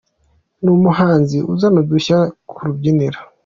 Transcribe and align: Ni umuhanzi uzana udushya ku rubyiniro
Ni 0.61 0.69
umuhanzi 0.77 1.37
uzana 1.51 1.77
udushya 1.83 2.17
ku 2.49 2.57
rubyiniro 2.65 3.19